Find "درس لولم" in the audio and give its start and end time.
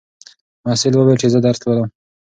1.45-1.87